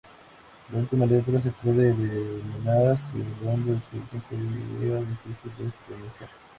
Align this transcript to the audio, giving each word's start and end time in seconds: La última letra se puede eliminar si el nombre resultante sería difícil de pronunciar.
La 0.71 0.79
última 0.79 1.05
letra 1.05 1.39
se 1.39 1.51
puede 1.51 1.91
eliminar 1.91 2.97
si 2.97 3.19
el 3.21 3.45
nombre 3.45 3.75
resultante 3.75 4.19
sería 4.19 4.97
difícil 4.97 5.51
de 5.59 5.71
pronunciar. 5.85 6.29